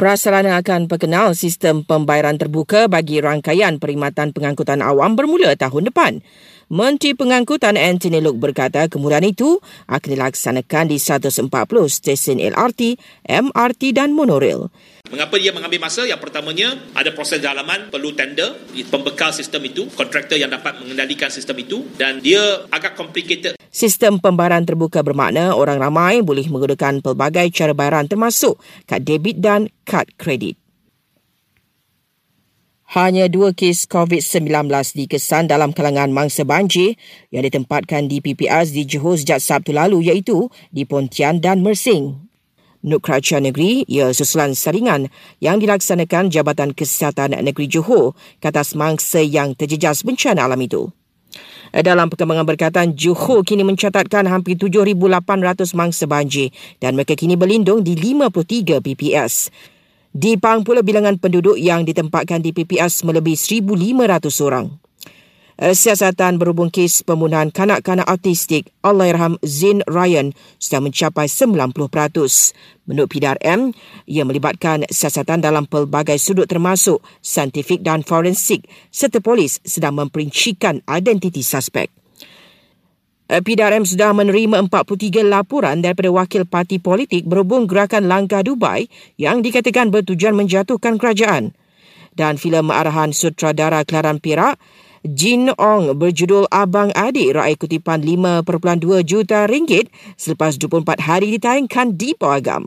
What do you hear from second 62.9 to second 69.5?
melebihi 1,500 orang. Eh, siasatan berhubung kes pembunuhan kanak-kanak autistik Allahyarham